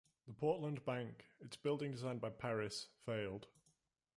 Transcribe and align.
The 0.25 0.33
Portland 0.33 0.83
Bank, 0.83 1.25
its 1.41 1.55
building 1.57 1.91
designed 1.91 2.21
by 2.21 2.31
Parris, 2.31 2.87
failed. 3.05 3.45